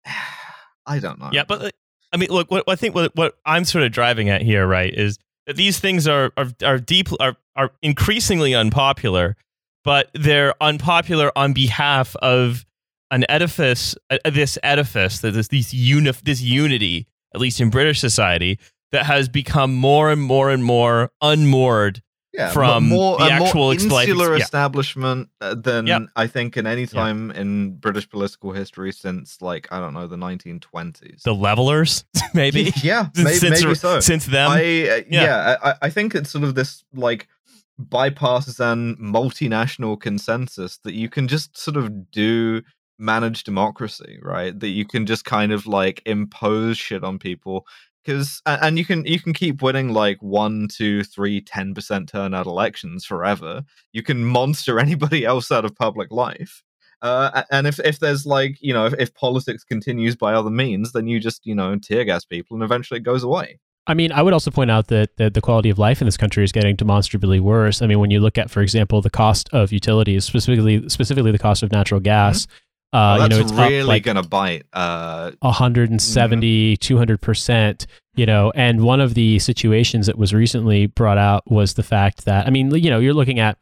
I 0.86 0.98
don't 0.98 1.18
know. 1.18 1.30
Yeah, 1.32 1.44
but 1.44 1.64
uh, 1.64 1.70
I 2.12 2.16
mean, 2.16 2.30
look, 2.30 2.50
what 2.50 2.64
I 2.68 2.76
think 2.76 2.94
what, 2.94 3.14
what 3.16 3.34
I'm 3.46 3.64
sort 3.64 3.84
of 3.84 3.92
driving 3.92 4.28
at 4.28 4.42
here, 4.42 4.66
right, 4.66 4.92
is 4.92 5.18
that 5.46 5.56
these 5.56 5.78
things 5.78 6.06
are 6.06 6.32
are 6.36 6.48
are 6.64 6.78
deep 6.78 7.08
are 7.20 7.36
are 7.56 7.70
increasingly 7.82 8.54
unpopular, 8.54 9.36
but 9.84 10.10
they're 10.14 10.54
unpopular 10.60 11.30
on 11.36 11.52
behalf 11.52 12.16
of 12.16 12.64
an 13.14 13.24
edifice, 13.28 13.94
uh, 14.10 14.18
this 14.24 14.58
edifice, 14.62 15.20
that 15.20 15.30
this 15.30 15.48
this, 15.48 15.72
uni- 15.72 16.12
this 16.24 16.40
unity, 16.40 17.06
at 17.34 17.40
least 17.40 17.60
in 17.60 17.70
British 17.70 18.00
society, 18.00 18.58
that 18.92 19.06
has 19.06 19.28
become 19.28 19.74
more 19.74 20.10
and 20.10 20.22
more 20.22 20.50
and 20.50 20.64
more 20.64 21.10
unmoored 21.22 22.02
yeah, 22.32 22.50
from 22.50 22.88
more, 22.88 23.18
the 23.18 23.30
actual 23.30 23.62
more 23.62 23.72
insular 23.74 24.32
life. 24.32 24.42
establishment 24.42 25.28
uh, 25.40 25.54
than 25.54 25.86
yep. 25.86 26.02
I 26.16 26.26
think 26.26 26.56
in 26.56 26.66
any 26.66 26.86
time 26.86 27.28
yep. 27.28 27.38
in 27.38 27.76
British 27.76 28.10
political 28.10 28.50
history 28.50 28.92
since 28.92 29.40
like 29.40 29.68
I 29.70 29.78
don't 29.78 29.94
know 29.94 30.08
the 30.08 30.16
1920s. 30.16 31.22
The 31.22 31.34
levelers, 31.34 32.04
maybe. 32.34 32.72
yeah, 32.82 33.10
maybe, 33.16 33.30
since, 33.36 33.62
maybe 33.62 33.74
so. 33.76 34.00
Since 34.00 34.26
them, 34.26 34.50
I, 34.50 34.56
uh, 34.58 34.60
yeah, 34.60 35.02
yeah 35.08 35.56
I, 35.62 35.74
I 35.82 35.90
think 35.90 36.16
it's 36.16 36.30
sort 36.30 36.42
of 36.42 36.56
this 36.56 36.82
like 36.92 37.28
bipartisan 37.78 38.96
multinational 38.96 39.98
consensus 40.00 40.78
that 40.78 40.94
you 40.94 41.08
can 41.08 41.28
just 41.28 41.56
sort 41.56 41.76
of 41.76 42.10
do 42.10 42.62
managed 42.98 43.44
democracy, 43.44 44.18
right? 44.22 44.58
That 44.58 44.68
you 44.68 44.86
can 44.86 45.06
just 45.06 45.24
kind 45.24 45.52
of 45.52 45.66
like 45.66 46.02
impose 46.06 46.78
shit 46.78 47.04
on 47.04 47.18
people 47.18 47.66
because 48.04 48.42
and 48.46 48.78
you 48.78 48.84
can 48.84 49.04
you 49.06 49.18
can 49.18 49.32
keep 49.32 49.62
winning 49.62 49.92
like 49.92 50.18
one 50.22 50.68
two 50.68 51.02
three 51.04 51.40
ten 51.40 51.74
percent 51.74 52.08
turnout 52.08 52.46
elections 52.46 53.04
forever 53.04 53.62
you 53.92 54.02
can 54.02 54.24
monster 54.24 54.78
anybody 54.80 55.24
else 55.24 55.50
out 55.50 55.64
of 55.64 55.74
public 55.74 56.10
life 56.10 56.62
uh, 57.02 57.42
and 57.50 57.66
if, 57.66 57.78
if 57.80 57.98
there's 57.98 58.24
like 58.24 58.56
you 58.60 58.72
know 58.72 58.86
if, 58.86 58.94
if 58.98 59.14
politics 59.14 59.64
continues 59.64 60.16
by 60.16 60.34
other 60.34 60.50
means 60.50 60.92
then 60.92 61.06
you 61.06 61.20
just 61.20 61.44
you 61.46 61.54
know 61.54 61.76
tear 61.78 62.04
gas 62.04 62.24
people 62.24 62.54
and 62.54 62.64
eventually 62.64 62.98
it 62.98 63.04
goes 63.04 63.22
away 63.22 63.58
I 63.86 63.92
mean, 63.92 64.12
I 64.12 64.22
would 64.22 64.32
also 64.32 64.50
point 64.50 64.70
out 64.70 64.86
that, 64.86 65.14
that 65.18 65.34
the 65.34 65.42
quality 65.42 65.68
of 65.68 65.78
life 65.78 66.00
in 66.00 66.06
this 66.06 66.16
country 66.16 66.42
is 66.42 66.52
getting 66.52 66.74
demonstrably 66.74 67.38
worse. 67.38 67.82
I 67.82 67.86
mean, 67.86 67.98
when 67.98 68.10
you 68.10 68.18
look 68.18 68.38
at, 68.38 68.50
for 68.50 68.62
example, 68.62 69.02
the 69.02 69.10
cost 69.10 69.50
of 69.52 69.72
utilities, 69.72 70.24
specifically 70.24 70.88
specifically 70.88 71.32
the 71.32 71.38
cost 71.38 71.62
of 71.62 71.70
natural 71.70 72.00
gas, 72.00 72.46
mm-hmm 72.46 72.54
Uh, 72.94 73.18
you 73.22 73.28
know, 73.28 73.38
it's 73.40 73.52
really 73.52 73.82
like 73.82 74.04
gonna 74.04 74.22
bite. 74.22 74.64
Uh, 74.72 75.32
170 75.40 76.76
200% 76.76 77.86
you 78.16 78.26
know 78.26 78.52
and 78.54 78.82
one 78.82 79.00
of 79.00 79.14
the 79.14 79.38
situations 79.38 80.06
that 80.06 80.16
was 80.16 80.32
recently 80.32 80.86
brought 80.86 81.18
out 81.18 81.42
was 81.50 81.74
the 81.74 81.82
fact 81.82 82.24
that 82.24 82.46
i 82.46 82.50
mean 82.50 82.74
you 82.74 82.90
know 82.90 82.98
you're 82.98 83.14
looking 83.14 83.38
at 83.38 83.58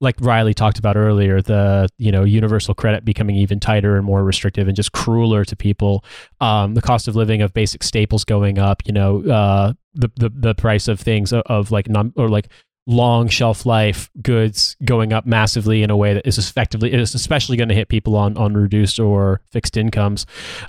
like 0.00 0.14
riley 0.20 0.54
talked 0.54 0.78
about 0.78 0.96
earlier 0.96 1.42
the 1.42 1.88
you 1.98 2.12
know 2.12 2.24
universal 2.24 2.74
credit 2.74 3.04
becoming 3.04 3.36
even 3.36 3.58
tighter 3.58 3.96
and 3.96 4.04
more 4.04 4.22
restrictive 4.24 4.68
and 4.68 4.76
just 4.76 4.92
crueler 4.92 5.44
to 5.44 5.56
people 5.56 6.04
um, 6.40 6.74
the 6.74 6.82
cost 6.82 7.08
of 7.08 7.16
living 7.16 7.42
of 7.42 7.52
basic 7.52 7.82
staples 7.82 8.24
going 8.24 8.58
up 8.58 8.82
you 8.86 8.92
know 8.92 9.22
uh, 9.24 9.72
the, 9.94 10.10
the 10.16 10.28
the 10.28 10.54
price 10.54 10.88
of 10.88 11.00
things 11.00 11.32
of, 11.32 11.42
of 11.46 11.70
like 11.70 11.88
non 11.88 12.12
or 12.16 12.28
like 12.28 12.48
long 12.88 13.28
shelf 13.28 13.66
life 13.66 14.10
goods 14.22 14.76
going 14.82 15.12
up 15.12 15.26
massively 15.26 15.82
in 15.82 15.90
a 15.90 15.96
way 15.96 16.14
that 16.14 16.26
is 16.26 16.38
effectively 16.38 16.92
is 16.92 17.14
especially 17.14 17.56
going 17.56 17.68
to 17.68 17.74
hit 17.74 17.88
people 17.88 18.16
on 18.16 18.36
on 18.38 18.54
reduced 18.54 18.98
or 18.98 19.42
fixed 19.50 19.76
incomes 19.76 20.24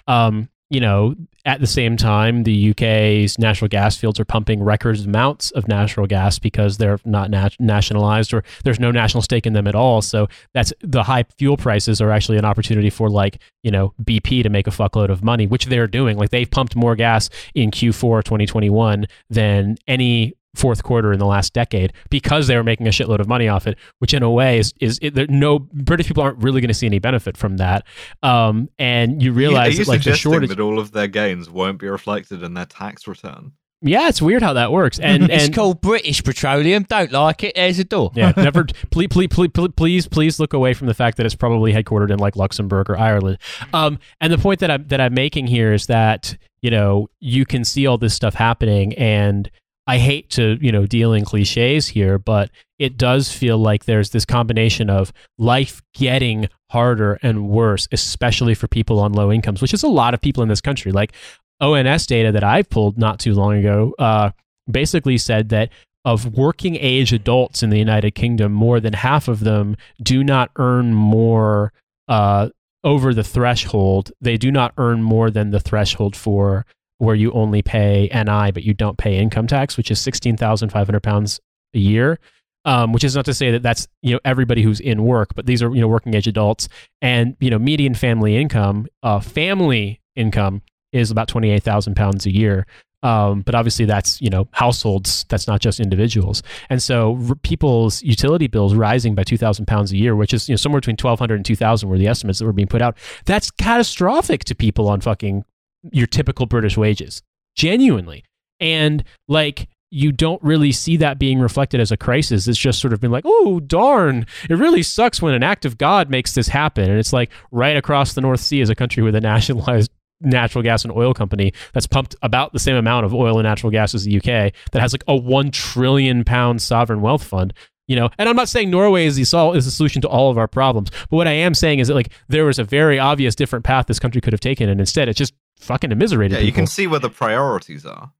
um, 0.07 0.49
you 0.69 0.79
know, 0.79 1.15
at 1.45 1.61
the 1.61 1.67
same 1.67 1.97
time, 1.97 2.43
the 2.43 2.71
UK's 2.71 3.39
natural 3.39 3.67
gas 3.67 3.97
fields 3.97 4.19
are 4.19 4.25
pumping 4.25 4.61
record 4.61 4.99
amounts 5.03 5.49
of 5.51 5.67
natural 5.67 6.05
gas 6.05 6.37
because 6.37 6.77
they're 6.77 6.99
not 7.05 7.31
nat- 7.31 7.55
nationalized 7.59 8.33
or 8.33 8.43
there's 8.63 8.79
no 8.79 8.91
national 8.91 9.23
stake 9.23 9.47
in 9.47 9.53
them 9.53 9.65
at 9.65 9.73
all. 9.73 10.01
So 10.01 10.27
that's 10.53 10.71
the 10.81 11.01
high 11.01 11.23
fuel 11.37 11.57
prices 11.57 12.01
are 12.01 12.11
actually 12.11 12.37
an 12.37 12.45
opportunity 12.45 12.91
for 12.91 13.09
like, 13.09 13.41
you 13.63 13.71
know, 13.71 13.93
BP 14.03 14.43
to 14.43 14.49
make 14.49 14.67
a 14.67 14.71
fuckload 14.71 15.09
of 15.09 15.23
money, 15.23 15.47
which 15.47 15.65
they're 15.65 15.87
doing. 15.87 16.17
Like 16.17 16.29
they've 16.29 16.49
pumped 16.49 16.75
more 16.75 16.95
gas 16.95 17.31
in 17.55 17.71
Q4 17.71 18.23
2021 18.23 19.07
than 19.29 19.77
any 19.87 20.35
fourth 20.59 20.83
quarter 20.83 21.13
in 21.13 21.19
the 21.19 21.25
last 21.25 21.53
decade 21.53 21.93
because 22.09 22.47
they 22.47 22.55
were 22.55 22.63
making 22.63 22.87
a 22.87 22.91
shitload 22.91 23.19
of 23.19 23.27
money 23.27 23.47
off 23.47 23.67
it, 23.67 23.77
which 23.99 24.13
in 24.13 24.23
a 24.23 24.29
way 24.31 24.59
is 24.59 24.73
is 24.79 24.99
it, 25.01 25.15
there, 25.15 25.27
no 25.27 25.59
British 25.59 26.07
people 26.07 26.23
aren't 26.23 26.37
really 26.43 26.61
going 26.61 26.69
to 26.69 26.73
see 26.73 26.87
any 26.87 26.99
benefit 26.99 27.37
from 27.37 27.57
that. 27.57 27.85
Um, 28.23 28.69
and 28.77 29.21
you 29.21 29.31
are 29.31 29.35
realize 29.35 29.77
you 29.77 29.85
that 29.85 29.89
like 29.89 29.99
the 29.99 30.03
suggesting 30.15 30.31
shortage. 30.31 30.49
that 30.49 30.59
all 30.59 30.79
of 30.79 30.91
their 30.91 31.07
gains 31.07 31.49
won't 31.49 31.79
be 31.79 31.87
reflected 31.87 32.43
in 32.43 32.53
their 32.53 32.65
tax 32.65 33.07
return? 33.07 33.53
Yeah, 33.81 34.09
it's 34.09 34.21
weird 34.21 34.41
how 34.41 34.53
that 34.53 34.73
works. 34.73 34.99
And 34.99 35.31
it's 35.31 35.53
called 35.55 35.79
British 35.79 36.21
Petroleum. 36.21 36.83
Don't 36.83 37.13
like 37.13 37.43
it. 37.43 37.55
There's 37.55 37.79
a 37.79 37.85
door. 37.85 38.11
yeah, 38.13 38.33
never. 38.37 38.65
Please, 38.91 39.07
please, 39.07 39.29
please, 39.29 39.49
please, 39.77 40.07
please 40.07 40.39
look 40.39 40.53
away 40.53 40.73
from 40.73 40.87
the 40.87 40.93
fact 40.93 41.15
that 41.17 41.25
it's 41.25 41.35
probably 41.35 41.71
headquartered 41.71 42.11
in 42.11 42.19
like 42.19 42.35
Luxembourg 42.35 42.89
or 42.89 42.97
Ireland. 42.97 43.37
Um, 43.73 43.99
and 44.19 44.33
the 44.33 44.37
point 44.37 44.59
that 44.59 44.69
I'm 44.69 44.87
that 44.87 44.99
I'm 44.99 45.13
making 45.13 45.47
here 45.47 45.71
is 45.71 45.85
that 45.85 46.35
you 46.61 46.69
know 46.69 47.09
you 47.21 47.45
can 47.45 47.63
see 47.63 47.87
all 47.87 47.97
this 47.97 48.13
stuff 48.13 48.33
happening, 48.33 48.93
and 48.95 49.49
I 49.89 49.97
hate 49.97 50.29
to 50.31 50.59
you 50.61 50.71
know 50.71 50.85
deal 50.85 51.13
in 51.13 51.25
cliches 51.25 51.87
here, 51.87 52.19
but 52.19 52.51
it 52.77 52.95
does 52.95 53.31
feel 53.31 53.57
like 53.57 53.85
there's 53.85 54.11
this 54.11 54.23
combination 54.23 54.87
of 54.87 55.11
life 55.39 55.81
getting 55.95 56.47
harder 56.69 57.17
and 57.23 57.49
worse, 57.49 57.87
especially 57.91 58.53
for 58.53 58.67
people 58.67 58.99
on 58.99 59.13
low 59.13 59.31
incomes, 59.31 59.63
which 59.63 59.73
is 59.73 59.81
a 59.81 59.87
lot 59.87 60.13
of 60.13 60.21
people 60.21 60.43
in 60.43 60.49
this 60.49 60.61
country. 60.61 60.91
Like 60.91 61.13
ONS 61.59 62.05
data 62.05 62.31
that 62.31 62.43
I've 62.43 62.69
pulled 62.69 62.99
not 62.99 63.19
too 63.19 63.33
long 63.33 63.57
ago 63.57 63.95
uh, 63.97 64.29
basically 64.69 65.17
said 65.17 65.49
that 65.49 65.71
of 66.05 66.37
working 66.37 66.75
age 66.75 67.11
adults 67.11 67.63
in 67.63 67.71
the 67.71 67.79
United 67.79 68.11
Kingdom, 68.11 68.51
more 68.51 68.79
than 68.79 68.93
half 68.93 69.27
of 69.27 69.39
them 69.39 69.75
do 70.03 70.23
not 70.23 70.51
earn 70.57 70.93
more 70.93 71.73
uh, 72.07 72.49
over 72.83 73.11
the 73.11 73.23
threshold. 73.23 74.11
They 74.21 74.37
do 74.37 74.51
not 74.51 74.71
earn 74.77 75.01
more 75.01 75.31
than 75.31 75.49
the 75.49 75.59
threshold 75.59 76.15
for 76.15 76.67
where 76.99 77.15
you 77.15 77.31
only 77.31 77.61
pay 77.61 78.09
NI, 78.13 78.51
but 78.51 78.63
you 78.63 78.73
don't 78.73 78.97
pay 78.97 79.17
income 79.17 79.47
tax, 79.47 79.75
which 79.75 79.89
is 79.89 79.99
sixteen 79.99 80.37
thousand 80.37 80.69
five 80.69 80.87
hundred 80.87 81.03
pounds 81.03 81.39
a 81.73 81.79
year. 81.79 82.19
Um, 82.65 82.91
which 82.91 83.05
is 83.05 83.15
not 83.15 83.23
to 83.25 83.33
say 83.33 83.51
that 83.51 83.63
that's 83.63 83.87
you 84.01 84.13
know 84.13 84.19
everybody 84.25 84.61
who's 84.61 84.81
in 84.81 85.03
work, 85.03 85.33
but 85.33 85.45
these 85.45 85.63
are 85.63 85.73
you 85.73 85.81
know 85.81 85.87
working 85.87 86.13
age 86.13 86.27
adults, 86.27 86.67
and 87.01 87.35
you 87.39 87.49
know 87.49 87.57
median 87.57 87.95
family 87.95 88.35
income, 88.35 88.85
uh, 89.01 89.19
family 89.19 90.01
income 90.15 90.61
is 90.91 91.09
about 91.09 91.29
twenty 91.29 91.49
eight 91.51 91.63
thousand 91.63 91.95
pounds 91.95 92.25
a 92.25 92.31
year. 92.31 92.67
Um, 93.01 93.43
but 93.43 93.55
obviously 93.55 93.85
that's 93.85 94.21
you 94.21 94.29
know 94.29 94.49
households 94.51 95.25
that's 95.29 95.47
not 95.47 95.61
just 95.61 95.79
individuals 95.79 96.43
and 96.69 96.83
so 96.83 97.17
r- 97.29 97.35
people's 97.35 98.03
utility 98.03 98.47
bills 98.47 98.75
rising 98.75 99.15
by 99.15 99.23
2000 99.23 99.65
pounds 99.67 99.93
a 99.93 99.95
year 99.95 100.17
which 100.17 100.33
is 100.33 100.49
you 100.49 100.53
know 100.53 100.57
somewhere 100.57 100.81
between 100.81 100.97
1200 101.01 101.35
and 101.35 101.45
2000 101.45 101.87
were 101.87 101.97
the 101.97 102.07
estimates 102.07 102.39
that 102.39 102.45
were 102.45 102.51
being 102.51 102.67
put 102.67 102.81
out 102.81 102.97
that's 103.23 103.51
catastrophic 103.51 104.43
to 104.43 104.53
people 104.53 104.89
on 104.89 104.99
fucking 104.99 105.45
your 105.91 106.07
typical 106.07 106.45
british 106.45 106.77
wages 106.77 107.21
genuinely 107.55 108.23
and 108.59 109.03
like 109.27 109.67
you 109.91 110.11
don't 110.11 110.41
really 110.43 110.71
see 110.71 110.97
that 110.97 111.17
being 111.17 111.39
reflected 111.39 111.79
as 111.79 111.91
a 111.91 111.97
crisis. 111.97 112.47
It's 112.47 112.59
just 112.59 112.79
sort 112.79 112.93
of 112.93 112.99
been 112.99 113.11
like, 113.11 113.23
oh, 113.25 113.59
darn, 113.59 114.25
it 114.49 114.55
really 114.55 114.83
sucks 114.83 115.21
when 115.21 115.33
an 115.33 115.43
act 115.43 115.65
of 115.65 115.77
God 115.77 116.09
makes 116.09 116.33
this 116.33 116.47
happen. 116.47 116.89
And 116.89 116.99
it's 116.99 117.13
like 117.13 117.31
right 117.51 117.75
across 117.75 118.13
the 118.13 118.21
North 118.21 118.39
Sea 118.39 118.61
is 118.61 118.69
a 118.69 118.75
country 118.75 119.01
with 119.01 119.15
a 119.15 119.21
nationalized 119.29 119.91
natural 120.21 120.63
gas 120.63 120.83
and 120.83 120.93
oil 120.93 121.13
company 121.13 121.53
that's 121.73 121.87
pumped 121.87 122.15
about 122.21 122.51
the 122.51 122.59
same 122.59 122.75
amount 122.75 123.05
of 123.05 123.13
oil 123.13 123.39
and 123.39 123.45
natural 123.45 123.71
gas 123.71 123.95
as 123.95 124.03
the 124.03 124.17
UK 124.17 124.53
that 124.71 124.81
has 124.81 124.93
like 124.93 125.03
a 125.07 125.15
1 125.15 125.51
trillion 125.51 126.23
pound 126.25 126.61
sovereign 126.61 127.01
wealth 127.01 127.23
fund 127.23 127.53
you 127.87 127.95
know 127.95 128.09
and 128.17 128.27
i'm 128.27 128.35
not 128.35 128.49
saying 128.49 128.69
norway 128.69 129.05
is 129.05 129.15
the 129.15 129.23
sol- 129.23 129.53
is 129.53 129.63
the 129.63 129.71
solution 129.71 130.01
to 130.01 130.09
all 130.09 130.29
of 130.29 130.37
our 130.37 130.47
problems 130.47 130.89
but 131.09 131.15
what 131.15 131.27
i 131.27 131.31
am 131.31 131.53
saying 131.53 131.79
is 131.79 131.87
that 131.87 131.95
like 131.95 132.11
there 132.27 132.43
was 132.43 132.59
a 132.59 132.65
very 132.65 132.99
obvious 132.99 133.33
different 133.33 133.63
path 133.63 133.87
this 133.87 133.97
country 133.97 134.19
could 134.19 134.33
have 134.33 134.41
taken 134.41 134.67
and 134.67 134.81
instead 134.81 135.07
it 135.07 135.15
just 135.15 135.33
fucking 135.59 135.91
immiserated 135.91 136.31
Yeah, 136.31 136.37
people 136.39 136.45
you 136.47 136.53
can 136.53 136.67
see 136.67 136.87
where 136.87 136.99
the 136.99 137.09
priorities 137.09 137.85
are. 137.85 138.11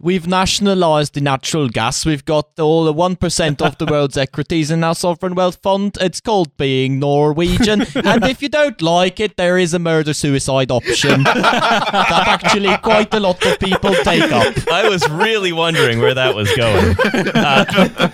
We've 0.00 0.28
nationalized 0.28 1.14
the 1.14 1.20
natural 1.20 1.68
gas. 1.68 2.06
We've 2.06 2.24
got 2.24 2.50
all 2.60 2.84
the 2.84 2.94
1% 2.94 3.60
of 3.60 3.78
the 3.78 3.86
world's 3.90 4.16
equities 4.16 4.70
in 4.70 4.84
our 4.84 4.94
sovereign 4.94 5.34
wealth 5.34 5.58
fund. 5.60 5.98
It's 6.00 6.20
called 6.20 6.56
being 6.56 7.00
Norwegian. 7.00 7.80
and 7.96 8.22
if 8.24 8.40
you 8.40 8.48
don't 8.48 8.80
like 8.80 9.18
it, 9.18 9.36
there 9.36 9.58
is 9.58 9.74
a 9.74 9.80
murder 9.80 10.14
suicide 10.14 10.70
option 10.70 11.24
that 11.24 12.28
actually 12.28 12.76
quite 12.78 13.12
a 13.12 13.18
lot 13.18 13.44
of 13.44 13.58
people 13.58 13.92
take 14.04 14.30
up. 14.30 14.54
I 14.70 14.88
was 14.88 15.08
really 15.10 15.50
wondering 15.52 15.98
where 15.98 16.14
that 16.14 16.32
was 16.32 16.48
going. 16.54 16.94
Uh, 17.34 18.10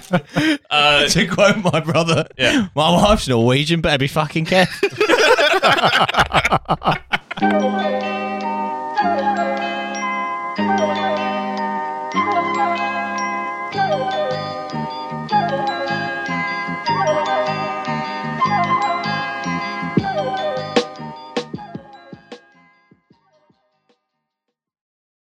uh, 0.71 1.07
to 1.09 1.27
quote 1.27 1.59
my 1.59 1.81
brother, 1.81 2.27
Yeah. 2.39 2.69
my 2.75 2.93
wife's 2.93 3.29
Norwegian, 3.29 3.83
better 3.83 3.99
be 3.99 4.09
fucking 4.09 4.47
careful. 4.47 4.89
Música 9.05 9.74